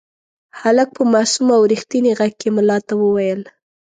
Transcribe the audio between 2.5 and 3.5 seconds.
ملا ته وویل.